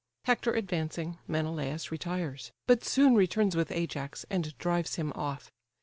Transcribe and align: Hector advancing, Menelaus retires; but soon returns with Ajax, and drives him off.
Hector 0.25 0.53
advancing, 0.53 1.19
Menelaus 1.27 1.91
retires; 1.91 2.51
but 2.65 2.83
soon 2.83 3.13
returns 3.13 3.55
with 3.55 3.71
Ajax, 3.71 4.25
and 4.31 4.57
drives 4.57 4.95
him 4.95 5.13
off. 5.13 5.51